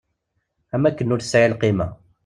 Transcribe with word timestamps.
Am 0.73 0.83
wakken 0.85 1.13
ur 1.13 1.21
tesɛi 1.21 1.47
lqima. 1.53 1.87